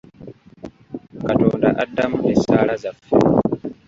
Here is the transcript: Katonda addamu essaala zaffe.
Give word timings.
Katonda 1.25 1.69
addamu 1.83 2.17
essaala 2.31 2.73
zaffe. 2.85 3.15